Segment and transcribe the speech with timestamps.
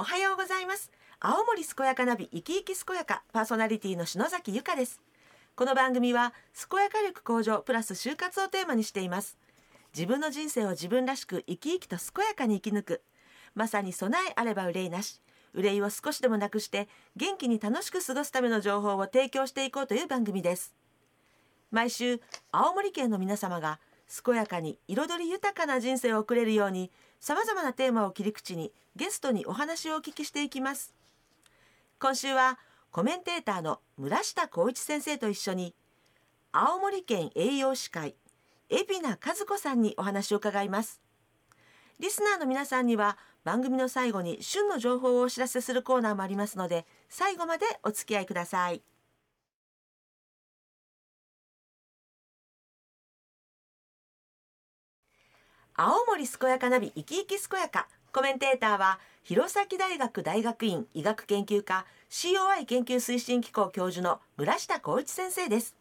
[0.00, 0.90] おはようございます。
[1.20, 4.98] 青森健やかナビ生き生き健やかパーソナリティの篠崎由香です。
[5.54, 6.32] この番組は
[6.70, 9.36] 健やか力向上プラス就活をテーマにしています。
[9.94, 13.02] 自分の人生を自分らしく生き生きと健やかに生き抜く。
[13.54, 15.20] まさに備えあれば憂いなし。
[15.52, 20.74] 憂いを少しでもなくして元気に楽しく過ごすための情報を提供していこうという番組です。
[21.70, 22.22] 毎週
[22.52, 23.80] 青森県の皆様が
[24.24, 26.90] 健やかに彩り豊かな人生を送れるように
[27.20, 30.94] さまざまなテーマを切り口にゲストにお話をお聞きしていきます。
[31.98, 32.58] 今週は
[32.90, 35.74] コメンテーターの村下光一先生と一緒に
[36.50, 38.16] 青森県栄養士会
[38.70, 41.02] 海老名和子さんにお話を伺います。
[41.98, 48.82] リスナーの皆さんには番組の最後に旬の情報をお知らせするコーナーもありますので最後までお付き合いください。
[55.82, 57.88] 青森健やかナビ生き生き健やか。
[58.12, 65.74] コメンテーターは弘前大学大学院医学研究科 COI 研究推進機構教授の村下光一先生です。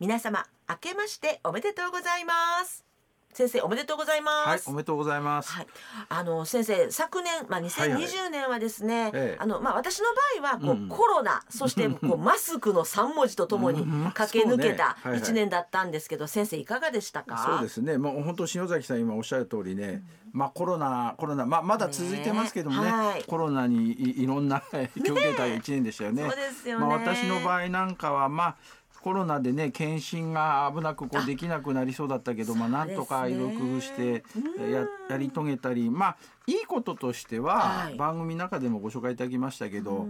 [0.00, 2.89] 皆様明けましておめでとうございます。
[3.32, 4.48] 先生おめでとうございます。
[4.48, 5.52] はい、おめでとうございます。
[5.52, 5.66] はい、
[6.08, 10.06] あの先生昨年まあ2020年はですね、はいはい、あのまあ私の
[10.42, 17.38] 場合はこう、うん、コロナそして こうマスクの三文字とともに駆け抜けた一年だったんですけど、先生いかがでしたか？
[17.38, 17.98] そうですね。
[17.98, 20.02] もう本当篠崎さん今おっしゃる通りね、
[20.34, 26.24] うん、まあコロナコロナまあまだ続いてますけどもね、はい、コロナにいいろんな影響を受けた一年でしたよね。
[26.24, 26.86] そうですよね。
[26.86, 28.56] まあ私の場合なんかはまあ
[29.02, 34.22] コロナでね検診が危なくこうできなくなりそうだったけどまあなんとかいろいろ工夫して
[34.70, 40.08] ややり遂げたりまあいいこととしては、番組の中でもご紹介いただきましたけど、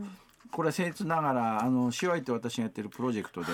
[0.51, 3.47] これは僭越ながらあの「しわい」って私がやってるプロジェクトで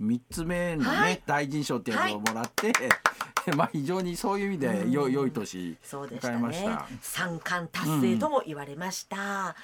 [0.00, 6.86] 3つ目のね、はい、大臣賞っていうのをもらって、はい、まあ非常にそういう意味でよ、うん、良い年迎えました。
[7.00, 9.54] 三冠達成とも言われました。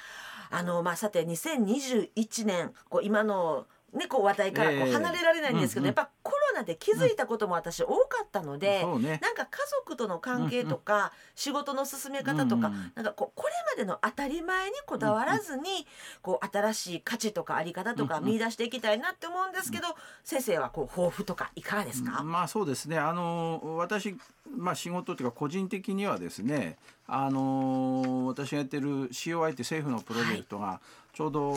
[0.51, 9.01] うん、あのまあさて2021年こう今のね、こう話題からこう離れられないんですけど、やっぱコロナで気づいたことも私多かったので、うん。
[9.01, 15.87] ね、なんか家族との関係とか、仕事の進め方とか、なんかこうこれまでの当たり前にこだわらずに、
[16.21, 19.87] こう新しい価値とかあり方とか見出していきたいなって思うんですけど、
[20.23, 22.97] 先生はこう抱負とかいかがですか、まあそうですね。
[22.97, 24.15] あの私、
[24.55, 31.51] まあ、仕事というか個人的にはですねあの私がやってる COI って政府のプロジェクトが、はいちょうど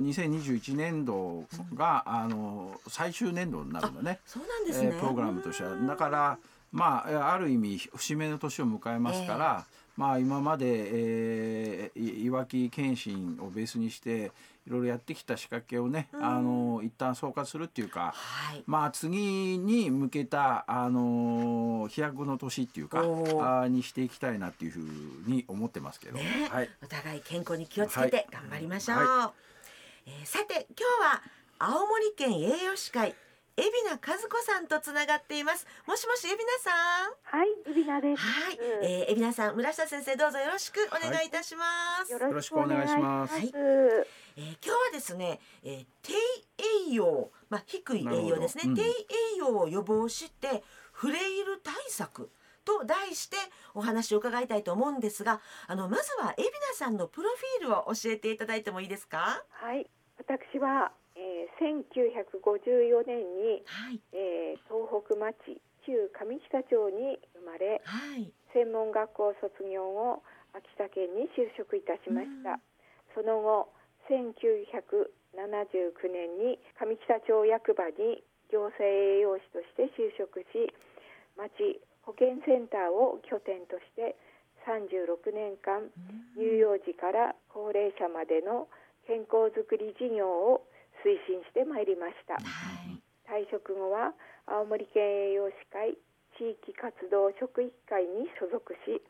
[0.00, 4.18] 2021年度が、うん、あの最終年度になるのね。
[4.26, 5.76] そうなんですね、えー、プログラムとしては。
[5.76, 6.38] だから
[6.72, 14.32] まあある意味節目の年を迎えますから、えーまあ、今まで、えー、いわき検診をベースにして
[14.66, 23.04] いろいろやってきた仕掛けをね、うん、あの一旦総括するっていうか、はい、まあ次に向けたあの飛躍の年っていうか
[23.62, 26.48] あにしていきたいなっていうふうに思ってますけど、ね。
[26.50, 28.98] はい、お互い健康に気をつけて頑張りましょう。
[28.98, 29.32] は
[30.06, 31.22] い、えー、さて今日は
[31.58, 33.14] 青森県栄養士会
[33.56, 35.64] 海老名和子さんとつながっています。
[35.86, 36.70] もしもし海老名さ
[37.06, 37.38] ん？
[37.38, 38.22] はい海老名です。
[38.22, 41.64] はい、えー、海老名さん村下先生どうぞよろしくお願いいたしま
[42.04, 46.12] す、はい、よろしくお願いします、はい、えー、今日はですね、えー、低
[46.90, 48.84] 栄養まあ低い栄養ですね、うん、低栄
[49.38, 52.30] 養を予防してフレイル対策
[52.64, 53.36] と題して
[53.74, 59.44] お話を伺いたいと思うんですがあのまずは海老名さんのプロフィールを教えていただいてもいいですか？
[59.50, 59.86] はい。
[60.16, 60.90] 私は
[61.34, 65.34] えー、1954年に、はい、えー、東北町
[65.82, 70.22] 旧上北町に生まれ、はい、専門学校卒業後
[70.54, 72.62] 秋田県に就職いたしました、
[73.18, 73.74] その後
[74.06, 74.38] 1979
[76.06, 78.22] 年に上北町役場に
[78.54, 80.70] 行政栄養士として就職し
[81.34, 84.14] 町保健センターを拠点として
[84.62, 85.90] 36年間
[86.38, 88.68] 乳幼児から高齢者までの
[89.06, 90.64] 健康づくり事業を
[91.04, 92.40] 推進してまいりました、は
[92.88, 94.14] い、退職後は
[94.46, 95.98] 青森県栄養士会
[96.38, 99.02] 地域活動職域会に所属し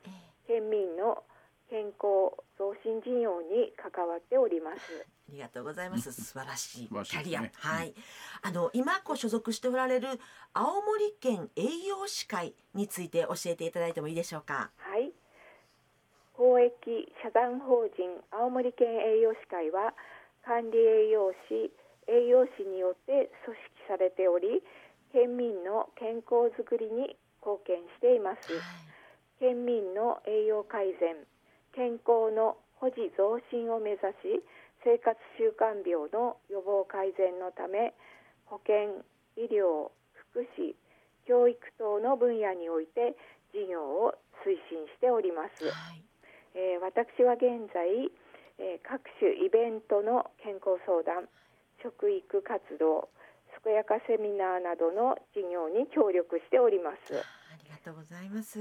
[0.45, 1.23] 県民の
[1.71, 5.07] 健康増進事業に関わっております。
[5.27, 6.13] ありがとうございます。
[6.13, 7.41] 素晴らしいキャリア。
[7.41, 7.95] ね、はい。
[8.43, 10.19] あの今ご所属しておられる
[10.53, 14.69] 青森県栄養士会について教えていただいてもいいでしょうか？
[14.77, 15.11] はい。
[16.33, 16.71] 公益
[17.23, 19.95] 社団法人青森県栄養士会は
[20.45, 21.71] 管理栄養士
[22.07, 24.61] 栄養士によって組織されており
[25.11, 28.61] 県民の健康づくりに貢献しています、はい、
[29.39, 31.15] 県民の栄養改善
[31.73, 34.43] 健康の保持増進を目指し
[34.83, 37.93] 生活習慣病の予防改善のため
[38.45, 39.01] 保健
[39.37, 39.89] 医療
[40.31, 40.75] 福祉
[41.27, 43.17] 教育等の分野において
[43.53, 44.13] 事業を
[44.45, 46.03] 推進しております、はい、
[46.53, 48.11] えー、私は現在、
[48.59, 51.27] えー、各種イベントの健康相談
[51.85, 53.09] 食育活動
[53.61, 57.13] 健やかセミナーなどの事業に協力しております。
[57.13, 57.21] あ
[57.61, 58.57] りがとうございます。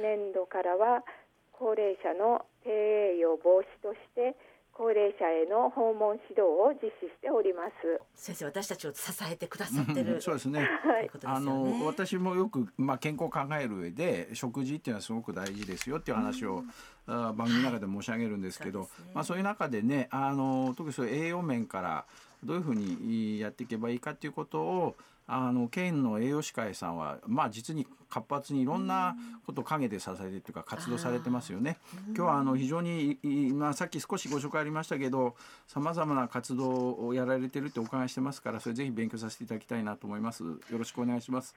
[0.00, 1.04] 年度からは
[1.52, 4.36] 高齢者の低栄養防止として
[4.72, 8.00] 高齢者への訪問指導を実施しております。
[8.14, 16.64] 先生私たちを支えてくださってる、そうですね、はい、あの私もよくまあ健康を考える上で食事っていうのはすごく大事ですよっていう話を、
[17.06, 22.04] うん、番組の中で申し上げるんですけど、はい、まあそういう中でねあの特にそういう栄養面から
[22.44, 24.96] どういうふうにやっていけばいいかということを
[25.26, 29.16] あの県の栄養士会さんは、まあ、実に活発にいろんな
[29.46, 31.78] ことを陰で支えてというか活動されてますよね。
[32.08, 33.18] 今日はあの非常に、
[33.54, 35.36] まあ、さっき少しご紹介ありましたけど
[35.68, 40.42] さまざまな活動をやられてるってお伺いしてますからそれぜひ勉強させていただきたいなと思います。
[40.42, 41.54] よろしくお願いします。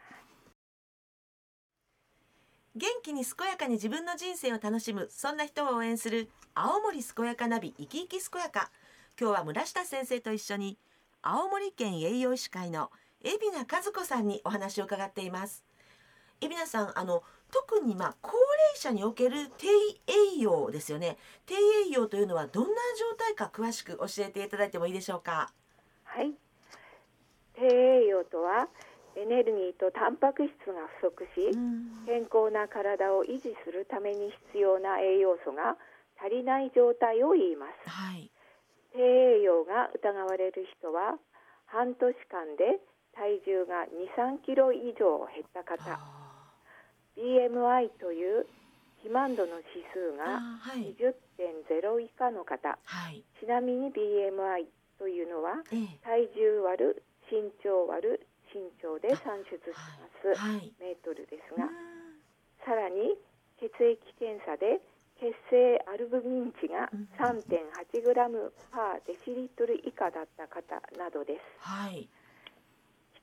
[2.76, 8.70] 元気に健やかに自分の人生を楽しむそんな人を応援する青森健やかナビ生き生き健やか
[9.18, 10.78] 今日は村下先生と一緒に
[11.22, 12.92] 青森県栄養士会の
[13.24, 15.64] 海老名和子さんにお話を伺っています。
[16.42, 18.42] 海老名さんあの特にまあ高齢
[18.76, 19.68] 者における低
[20.08, 21.18] 栄養ですよね。
[21.46, 22.70] 低栄養というのはどんな
[23.00, 25.54] 状態か詳しく教えていただいてもいいでしょうか？
[26.04, 26.34] はい。
[27.56, 28.68] 低栄養とは
[29.16, 31.56] エネルギーとタンパク質が不足し、
[32.06, 35.78] 健康な体を維持するために必要な栄養素が
[36.20, 38.25] 足りない状態を言います、はい、
[39.86, 41.18] が疑われる人は
[41.66, 42.82] 半年間で
[43.14, 46.00] 体重が2、3キロ以上減った方、
[47.16, 48.46] BMI という
[48.98, 50.42] 肥満度の指数が
[50.76, 54.66] 20.0以下の方、はい、ちなみに BMI
[55.00, 55.64] というのは、
[56.04, 61.70] 体重割る身長割る身長で算出します、はい、メートルですが、
[62.66, 63.16] さらに
[63.60, 64.82] 血液検査で
[65.20, 71.42] 血清アルブミン値が 3.8g パーデシリットル以下だった方などです。
[71.60, 72.08] はい。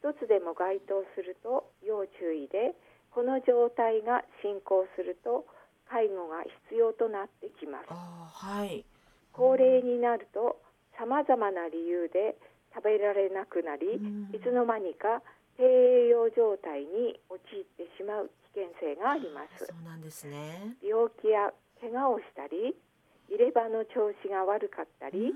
[0.02, 2.74] 一つでも該当すると要注意で
[3.14, 5.46] この状態が進行すると
[5.88, 8.84] 介護が必要となってきます、はい、
[9.32, 10.56] 高齢になると
[10.98, 12.34] さまざまな理由で
[12.74, 14.00] 食べられなくなり、
[14.32, 15.20] いつの間にか
[15.56, 19.66] 低栄養状態に陥ってしまう危険性があります。
[19.66, 20.76] そうなんですね。
[20.82, 21.52] 病気や
[21.82, 22.78] 怪我をしたり
[23.26, 25.34] 入れ歯の調子が悪かったり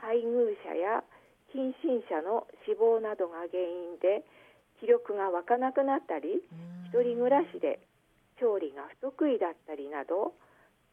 [0.00, 1.04] 配偶者や
[1.52, 4.24] 近親者の死亡などが原因で
[4.80, 6.40] 気力が湧かなくなったり
[6.88, 7.78] 一人暮らしで
[8.40, 10.32] 調理が不得意だったりなど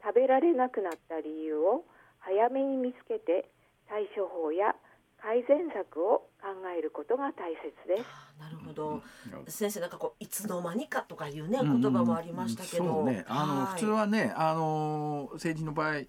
[0.03, 1.87] 食べられなくなった理由を
[2.19, 3.47] 早めに見つけて
[3.87, 4.75] 対処法や
[5.23, 8.28] 改善策を考えることが大切です。
[8.39, 9.01] なるほど。
[9.47, 16.01] 先生なんかこういつの間にかとかいうね言葉もありましたけど、うんうん、ね、あの、普通はねあの政治の場合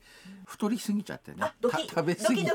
[0.46, 2.50] 太りすぎちゃってね食べ過ぎて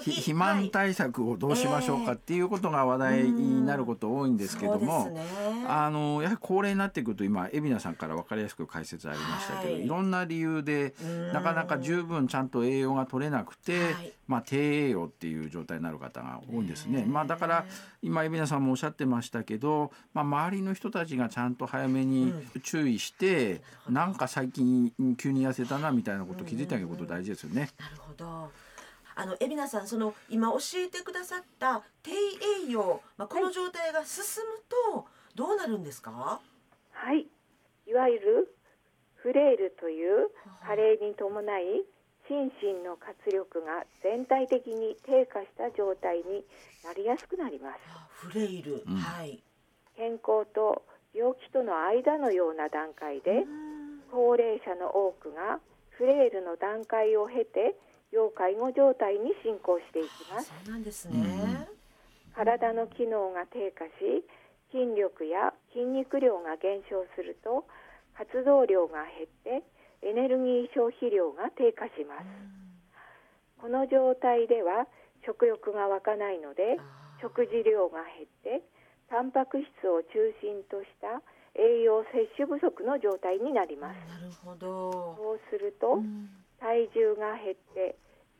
[0.00, 10.94] 肥満対策をどうしましょうかっていうことが話題になること多いんですけども、えーね、あのやはり高齢になってくると今海老名さんから分かりやすく解説ありましたけど、はい、いろんな理由で
[11.32, 17.04] なかなか十分ちゃんと栄養が取れなくて、はい、まあ低栄養っていう状態になる方が多いんですね。
[17.06, 17.66] まあだから
[18.02, 27.70] 今海老名さんもおっしゃってましたけど、まあ、周りの人たちがちゃんと早めに注意して、うん、なんか最近急に痩せたなみたいなこと気づいてあげること大事ですよね。
[27.78, 28.50] なるほど。
[29.14, 34.62] あの海老名さんその今教えてくださった低栄養、まあ、この状態が進む
[34.94, 36.40] とどうなるんですか？
[36.92, 37.26] はい。
[37.86, 38.56] いわゆる
[39.16, 40.30] フレイルという
[40.66, 41.82] 加齢に伴い
[42.28, 46.44] 心身の活力が全体的に低下した状態に
[46.84, 47.78] なりやすくなります。
[48.26, 49.42] フレイル、うん、はい。
[49.96, 50.82] 健康と
[51.14, 53.44] 病気との間のような段階で、
[54.10, 55.60] 高齢者の多くが
[55.90, 57.74] フレイルの段階を経て
[58.12, 60.52] 要介護状態に進行していきます。
[60.64, 61.68] そうなんですね。
[62.34, 64.24] 体の機能が低下し、
[64.72, 67.64] 筋力や筋肉量が減少すると
[68.16, 69.62] 活動量が減って
[70.02, 72.26] エネルギー消費量が低下します。
[73.60, 74.86] この状態では
[75.24, 76.78] 食欲が湧かないので
[77.22, 78.66] 食事量が減って
[79.08, 81.22] タンパク質を中心とした
[81.54, 84.00] 栄養摂取不足の状態になります。
[84.08, 85.14] なるほど。
[85.16, 86.02] そうすると、
[86.58, 87.94] 体重が減って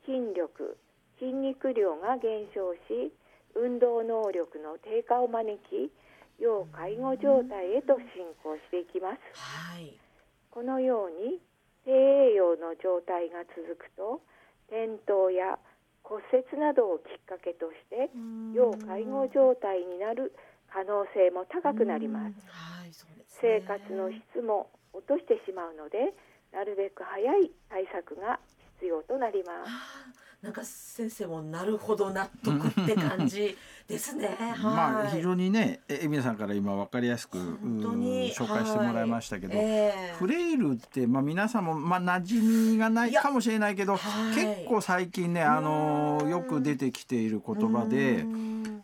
[0.05, 0.75] 筋力、
[1.19, 3.13] 筋肉量が減少し、
[3.55, 5.91] 運動能力の低下を招き、
[6.39, 9.21] 要介護状態へと進行していきます。
[9.37, 9.93] はい、
[10.49, 11.39] このように
[11.85, 14.21] 低栄養の状態が続くと
[14.67, 15.59] 転倒や
[16.03, 18.09] 骨折などをきっかけとして
[18.53, 20.33] 要介護状態になる
[20.71, 26.13] 可能性も高くなります、はいね、生活の質も落としてしまうので
[26.51, 28.39] なるべく早い対策が
[28.79, 30.22] 必要となります。
[30.43, 33.57] なんか先生もなるほど納得って感じ
[33.87, 34.37] ですね。
[34.61, 43.93] まあ非常にね、えみなさんから今わかりやすく紹介してもらいましたけど、えー、フレイルってまあ皆さんもまあ馴染みがないかもしれないけど、
[44.35, 48.25] 結構最近ねあのよく出てきている言葉で。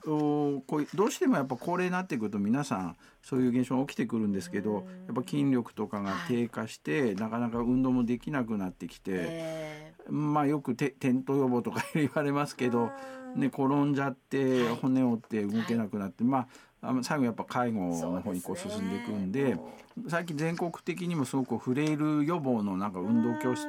[0.06, 4.79] おこうどうしてもやっぱ高齢になってくると皆さんそういう現象が起きてくるんですけどや
[5.12, 12.91] っぱ筋力とかが低下して、はい、なかなか運動もできなくなってきて、えー、まあよくて転倒予防とか言われますけど、
[13.36, 16.48] ね、転んじゃって骨折って動けなくなって、はい、ま
[16.82, 19.62] あ最後やっぱ介護の方にこう進んでいくんで、ね、
[20.08, 23.68] 最近全国的にもすごくフレイル予防のなんか運動教室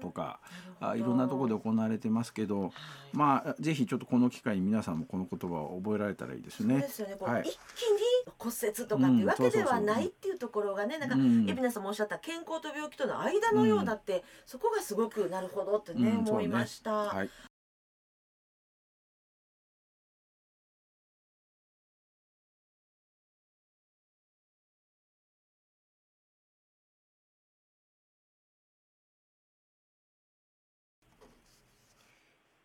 [0.00, 0.40] とか
[0.80, 2.72] あいろんなところで行われてますけど、はい、
[3.12, 6.80] まあぜひちょっとこの機会に皆さんもこの言葉を覚えられたらいいですね。
[6.80, 7.16] ですよね。
[7.20, 8.00] はい、一気に
[8.38, 17.04] 骨折とかっていうわけではないっていうところがね、なんか、うん、海老名さんもおっしゃった健康と病気との間のようだって、うん、そこがすごくなるほどってね、うん、思いました。
[17.04, 17.30] ね、はい。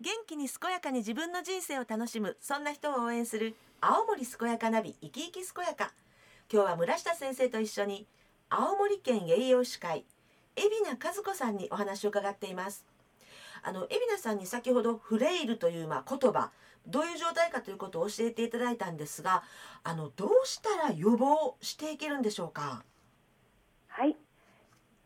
[0.01, 5.93] 元気に健やかに自分の人生を楽しむそんな人を応援する青森健やかナビ生き生き健やか。
[6.51, 8.07] 今日は村下先生と一緒に
[8.49, 10.03] 青森県栄養士会
[10.57, 12.83] 海老名和子さんにお話を伺っています。
[13.61, 16.49] あの海老名さんに先ほどフレイルというまあ言葉
[16.87, 19.43] どういう状態かということを教えていただいたんですが
[19.83, 22.83] あのどうしたら予防していけるんでしょうか？
[23.87, 24.17] はい。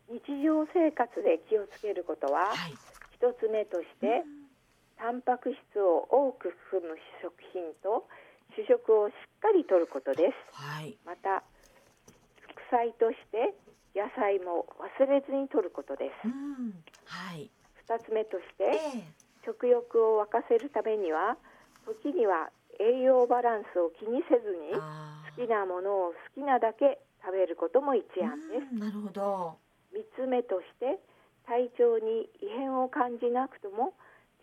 [0.08, 2.74] 日常生活で気をつけることは、はい、
[3.12, 4.35] 一つ目として、うん
[4.98, 8.08] タンパク質を多く含む食品と
[8.56, 11.44] 主食をしっかりとることです、はい、また
[12.54, 13.54] 副菜として
[13.96, 16.28] 野菜も忘れずにとることです、
[17.06, 17.50] はい、
[17.88, 21.38] 2つ目として、えー、食欲を沸かせるためには
[21.86, 22.50] 時には
[22.80, 28.76] 栄養バランスを気にせずに好きなものを好きなだけ食べることも一案です。
[28.76, 29.58] なるほど。
[29.94, 31.00] 3つ目として
[31.48, 33.94] 体調に異変を感じなくとも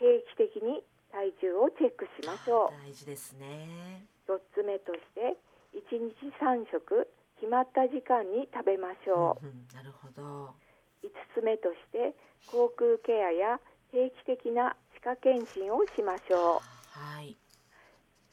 [0.02, 0.82] 定期的に
[1.14, 2.90] 体重をチェックしましょう。
[2.90, 4.02] 大事ですね。
[4.26, 5.38] 4つ目として
[5.78, 7.06] 1日3食
[7.38, 10.50] 決まった時間に食べましょう、うんうん、なるほど。
[11.06, 12.14] 5つ目として
[12.46, 13.60] 口腔ケアや
[13.92, 17.36] 定期的な歯科検診をしましょう、はい、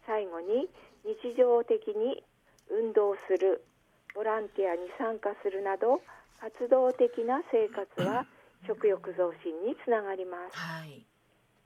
[0.06, 0.70] 最後に
[1.04, 2.24] 日常的に
[2.70, 3.66] 運動する
[4.16, 6.02] ボランティアに参加するなど
[6.40, 8.26] 活動的な生活は
[8.66, 11.09] 食欲増進につながります、はい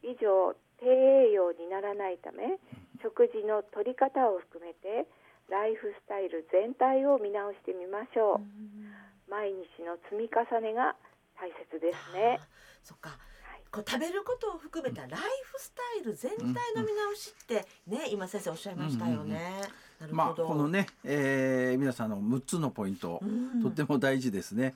[0.03, 2.60] 以上低栄養にならないため
[3.01, 5.07] 食事の取り方を含めて
[5.50, 9.31] ライフスタイル全体を見直してみましょう。
[9.31, 10.95] 毎日の積み重ねが
[11.39, 12.39] 大切ですね。
[12.83, 13.17] そっか。
[13.72, 16.45] こう食べることを含めたライフスタイル全体
[16.75, 19.62] の見直しってね、今先生おっしゃいましたよね。
[20.12, 23.22] まあこのね、えー、皆さんの6つのポイント、
[23.63, 24.75] とっても大事ですね。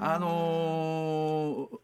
[0.00, 1.78] あのー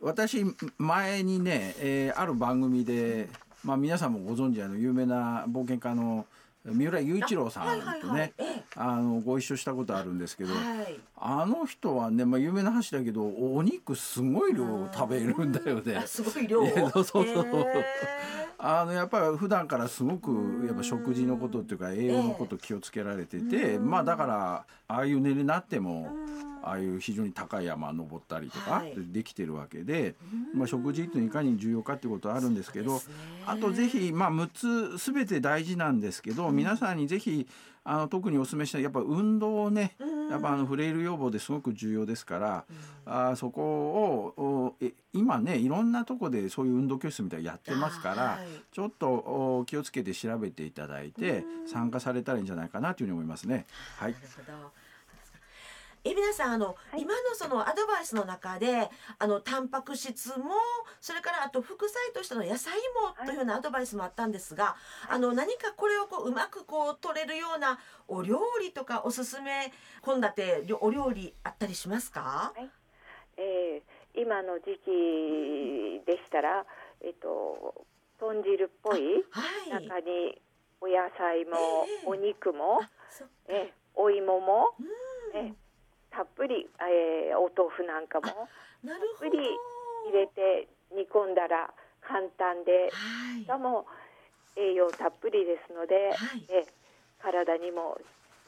[0.00, 0.44] 私
[0.78, 3.28] 前にね、えー、ある番組で、
[3.64, 6.26] まあ、皆さんもご存知あの有名な冒険家の
[6.64, 8.32] 三浦雄一郎さんとね
[8.76, 16.02] あのご一緒したことあるんですけど、はい、あの人はね、まあ、有名な話だけどお肉すごい量食べるんだよね。
[16.08, 16.66] すごい量。
[16.66, 17.66] そうそうそう。
[18.58, 26.08] あのやっぱり普段からすごくやっぱ食事のことっていうか栄養のこと気をつけられてて、まあだからああいう寝になっても。
[26.62, 30.14] ああいう非常に高い山登ったりとかできてるわけで、はい、
[30.54, 33.00] まあ、食事っていかに重要かっていうことはあるんですけど、ね、
[33.46, 37.48] あとぜひ、まあ、6つ全て大事なんですけど、うん、皆さんにぜひ
[37.82, 39.96] あの特にお勧めしたいやっぱ運動をね、
[40.30, 42.64] やっぱあのフレイル予防ですごく重要ですから、
[43.06, 43.62] うん、あそこ
[44.36, 53.66] をえ今ねいろんなとこでそういう運動教室みたいなやってますから、はい、ちょっと気をつけて調べていただいて参加されたらいいんじゃないかなというふうに思いますね。
[53.98, 54.70] はい、なるほど
[56.02, 58.88] え皆さんあの、はい、今のそのアドバイスの中で
[59.18, 60.54] あのタンパク質も
[61.00, 62.72] それからあと副菜としての野菜
[63.18, 64.76] もというようなアドバイスもあったんですが、は
[65.12, 67.78] い、あの何かこれをこううまくこう取れるような
[68.08, 72.70] お料理とかおすすめ献立お料理あったりしますか、はい。
[73.36, 76.64] えー、今の時期でしたら、
[77.02, 77.86] えっと、
[78.18, 80.40] 豚汁っぽい、はい、中に
[80.80, 82.80] お野菜も、えー、お肉も、
[83.48, 84.74] えー、お芋も、
[85.34, 85.54] うん、えー
[86.50, 88.44] り、えー、お豆腐なんかもたっ
[89.18, 89.38] ぷり
[90.06, 91.70] 入れて煮込んだら
[92.02, 93.86] 簡単で、はい、しかも
[94.56, 96.66] 栄養たっぷりですので、はい、え
[97.22, 97.98] 体にも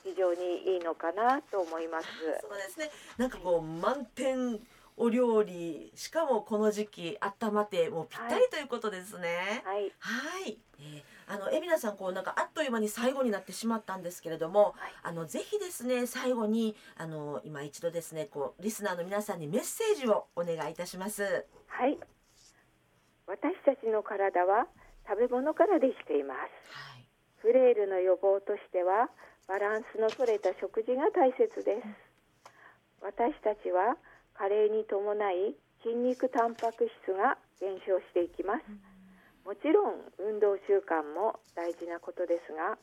[0.04, 2.08] 非常にいいのかなと思います。
[2.40, 2.90] そうですね。
[3.18, 4.58] なんかこう満点
[4.96, 9.62] お料理しかもこの時期温まってもうぴったりということですね。
[9.64, 9.92] はい。
[9.98, 10.58] はい。
[10.80, 21.46] えー、あの海老名さんこうなんかあっという間に最後になってしまったんですけれども、はい、あのぜひですね最後にあの今一度ですねこうリスナーの皆さんにメッセージをお願いいたします。
[21.66, 21.98] はい。
[23.26, 24.66] 私たちの体は
[25.08, 26.38] 食べ物からできています。
[26.74, 27.06] はい、
[27.38, 29.08] フレイルの予防としては
[29.48, 32.12] バランスの取れた食事が大切です。
[33.02, 33.96] 私たちは
[34.34, 38.62] 加齢に伴い筋肉タンパク質が減少していきます
[39.44, 42.78] もちろん運動習慣も大事なことですが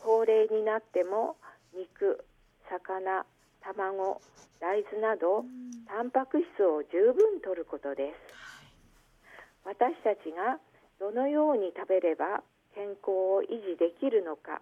[0.00, 1.36] 高齢になっても
[1.74, 2.24] 肉
[2.68, 3.24] 魚
[3.62, 4.20] 卵
[4.60, 5.44] 大豆など
[5.86, 8.38] タンパク質を十分とることです。
[9.64, 10.58] 私たちが
[10.98, 12.42] どのように食べれば
[12.74, 14.60] 健康を維持できるのか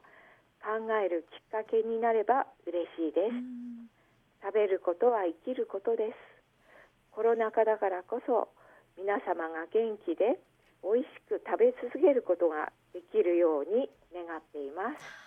[0.62, 3.34] 考えるきっかけになれば嬉しいです。
[4.42, 6.14] 食べることは生きることです。
[7.10, 8.48] コロナ禍だからこそ
[8.98, 10.38] 皆様が元気で
[10.82, 15.26] 美味しく食べ続けることができるように願っています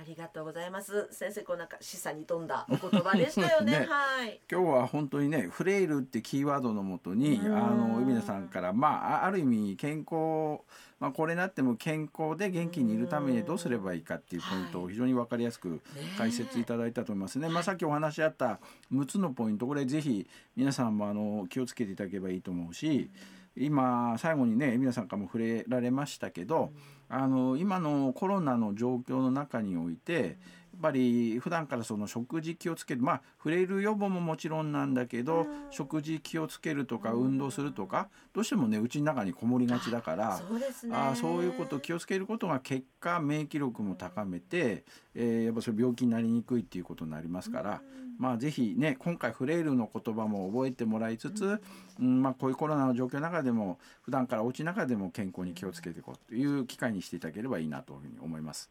[0.00, 1.08] ありがとうございます。
[1.10, 3.72] 先生こうなんか示唆に富んだお言葉でしたよね。
[3.82, 4.40] ねはい。
[4.48, 10.62] 今日は本当にねフレイルってキーワードのもとにあの海野さんからまあある意味健康
[11.00, 15.80] まあこれなっても健康で元気にいるためにどうすればいいかっていうポイントを非常に分かりやすく
[16.16, 17.48] 解説いただいたと思いますね。
[17.48, 18.60] ねまあさっきお話しあった
[18.92, 23.10] 6つのポイントこれぜひ皆さんもあの気をつけていただければいいと思うし。
[23.56, 26.72] 今最後にね皆さんからも触れられましたけど、
[27.08, 30.38] あの今のコロナの状況の中において
[30.80, 47.82] ぱり普段からその食事気をつけるまあフレイル予防ももちろんなんだけど、食事気をつけるとか運動するとかどうしてもねうちの中にこもりがちだからそうです、ね、あそういうこと気をつけることが結果免疫力も高めて、えー、やっぱそれ病気になりにくいっていうことになりますから、
[48.18, 51.60] まあ是非ね今回フレイルの言葉も覚えてもらいつつ、
[51.98, 52.22] うん。
[52.22, 58.70] まあ、こういうコロナの状況の中でも普段からお家の中でも健康に気をつけていこうという機会にしていただければいいなというふうに思います。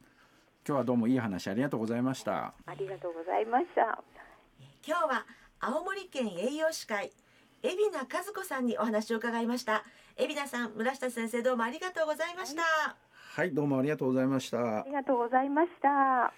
[0.67, 2.53] 今日はどうもいい話ありがとうございました。
[2.65, 4.03] ありがとうございました。
[4.85, 5.25] 今日は
[5.61, 7.13] 青森県栄養士会
[7.63, 9.85] 海老名和子さんにお話を伺いました。
[10.17, 12.67] 海老名さん村下先生どうもありがとうございました、は
[13.37, 14.81] い、はい、どうもありがとうございました。
[14.81, 16.33] ありがとうございました